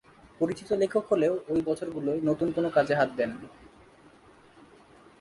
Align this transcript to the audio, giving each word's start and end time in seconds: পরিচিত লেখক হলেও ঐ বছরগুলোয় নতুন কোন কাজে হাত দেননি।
পরিচিত 0.41 0.69
লেখক 0.73 1.03
হলেও 1.11 1.33
ঐ 1.49 1.55
বছরগুলোয় 1.65 2.19
নতুন 2.23 2.47
কোন 2.51 2.65
কাজে 2.69 2.93
হাত 2.95 3.09
দেননি। 3.17 3.47